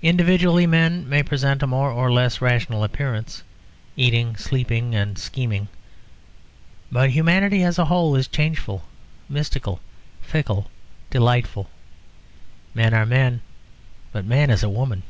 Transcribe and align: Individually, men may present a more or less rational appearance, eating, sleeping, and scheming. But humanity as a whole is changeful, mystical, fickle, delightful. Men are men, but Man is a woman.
Individually, 0.00 0.64
men 0.64 1.08
may 1.08 1.24
present 1.24 1.60
a 1.60 1.66
more 1.66 1.90
or 1.90 2.08
less 2.12 2.40
rational 2.40 2.84
appearance, 2.84 3.42
eating, 3.96 4.36
sleeping, 4.36 4.94
and 4.94 5.18
scheming. 5.18 5.66
But 6.92 7.10
humanity 7.10 7.64
as 7.64 7.76
a 7.76 7.86
whole 7.86 8.14
is 8.14 8.28
changeful, 8.28 8.84
mystical, 9.28 9.80
fickle, 10.20 10.70
delightful. 11.10 11.68
Men 12.74 12.94
are 12.94 13.04
men, 13.06 13.40
but 14.12 14.24
Man 14.24 14.50
is 14.50 14.62
a 14.62 14.68
woman. 14.70 15.02